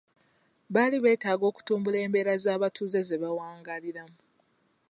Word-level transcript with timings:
Baali 0.73 0.97
beetaaga 1.03 1.43
okutumbula 1.51 1.97
embeera 2.05 2.33
z'abatuuze 2.43 3.01
ze 3.07 3.15
bawangaaliramu. 3.21 4.17